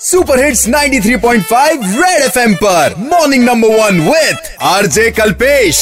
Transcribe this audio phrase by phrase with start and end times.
[0.00, 5.78] Super hits 93.5 red FM पर। Morning number one with RJ Kalpesh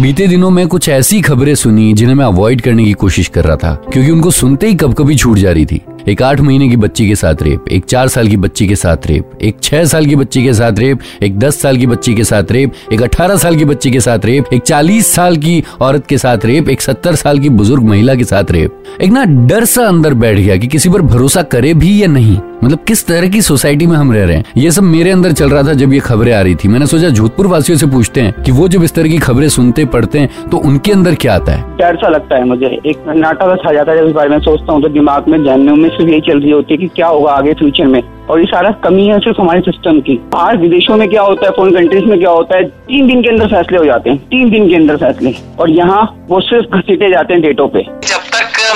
[0.00, 3.56] बीते दिनों में कुछ ऐसी खबरें सुनी जिन्हें मैं अवॉइड करने की कोशिश कर रहा
[3.56, 6.76] था, क्योंकि उनको सुनते ही कब कभी छूट जा रही थी। एक आठ महीने की
[6.76, 10.06] बच्ची के साथ रेप, एक चार साल की बच्ची के साथ रेप, एक छह साल
[10.06, 13.36] की बच्ची के साथ रेप, एक दस साल की बच्ची के साथ रेप, एक अठारह
[13.36, 16.82] साल की बच्ची के साथ रेप, एक चालीस साल की औरत के साथ रेप, एक
[16.82, 20.56] सत्तर साल की बुज़ुर्ग महिला के साथ रेप। एक ना डर सा अंदर बैठ गया
[20.56, 24.12] कि किसी पर भरोसा करे भी या नहीं। मतलब किस तरह की सोसाइटी में हम
[24.12, 24.44] रह रहे हैं?
[24.56, 27.08] ये सब मेरे अंदर चल रहा था जब ये खबरें आ रही थी। मैंने सोचा
[27.10, 30.48] जोधपुर वासियों से पूछते हैं कि वो जब इस तरह की खबरें सुनते, पढ़ते हैं
[30.50, 31.76] तो उनके अंदर क्या आता है?
[31.78, 32.66] डर सा लगता है मुझे?
[32.86, 35.42] एक नाटा सा छा जाता है जब इस बारे में सोचता हूँ तो दिमाग में,
[35.44, 38.40] जहन में सिर्फ़ यही चल रही होती है की क्या होगा आगे फ्यूचर में। और
[38.40, 41.74] ये सारा कमी है सिर्फ़ हमारे सिस्टम की। आज विदेशों में क्या होता है फॉरन
[41.74, 44.68] कंट्रीज़ में क्या होता है, तीन दिन के अंदर फैसले हो जाते हैं, तीन दिन
[44.68, 47.84] के अंदर फैसले। और यहाँ वो सिर्फ़ घसीटे जाते हैं डेटों पे।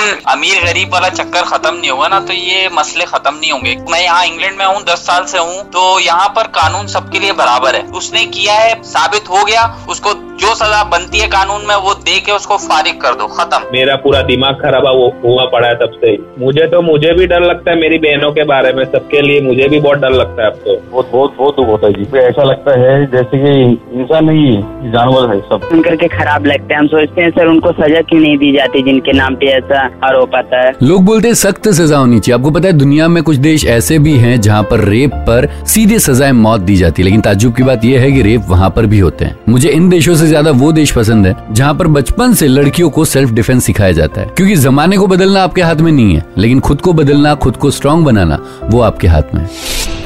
[0.01, 3.75] तक अमीर गरीब वाला चक्कर खत्म नहीं होगा ना तो ये मसले खत्म नहीं होंगे।
[3.91, 7.31] मैं यहाँ इंग्लैंड में हूँ दस साल से हूँ तो यहाँ पर कानून सबके लिए
[7.35, 11.75] बराबर है। उसने किया है साबित हो गया उसको जो सजा बनती है कानून में
[11.77, 15.67] वो दे के उसको फारिग कर दो खत्म। मेरा पूरा दिमाग खराब वो हुआ पड़ा
[15.67, 18.83] है तब से। मुझे तो मुझे भी डर लगता है मेरी बहनों के बारे में
[18.85, 21.93] सबके लिए मुझे भी बहुत डर लगता है अब तो। बहुत बहुत बहुत होता है
[21.93, 23.53] जी। ऐसा लगता है जैसे कि
[23.99, 27.47] इंसान नहीं है जानवर है सब। सुन करके खराब लगता है हम सोचते हैं सर
[27.47, 31.27] उनको सजा क्यों नहीं दी जाती जिनके नाम पे ऐसा आरोप आता है। लोग बोलते
[31.27, 34.39] हैं सख्त सजा होनी चाहिए। आपको पता है दुनिया में कुछ देश ऐसे भी हैं
[34.41, 38.01] जहाँ पर रेप पर सीधे सजाएँ मौत दी जाती है। लेकिन ताजुब की बात यह
[38.01, 40.91] है कि रेप वहाँ पर भी होते हैं। मुझे इन देशों से ज़्यादा वो देश
[40.91, 44.97] पसंद है जहाँ पर बचपन से लड़कियों को सेल्फ डिफेंस सिखाया जाता है। क्योंकि जमाने
[44.97, 48.39] को बदलना आपके हाथ में नहीं है लेकिन खुद को बदलना खुद को स्ट्रांग बनाना
[48.63, 49.49] वो आपके हाथ में है।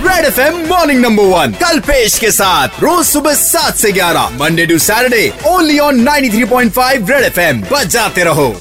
[0.08, 1.52] Red F M morning number one
[1.88, 7.24] Kalpesh के साथ रोज सुबह सात से ग्यारह Monday to Saturday only on 93.5 red
[7.24, 8.54] F M बजाते रहो।